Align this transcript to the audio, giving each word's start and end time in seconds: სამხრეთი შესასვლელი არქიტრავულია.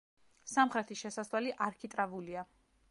სამხრეთი 0.51 0.97
შესასვლელი 1.03 1.55
არქიტრავულია. 1.67 2.49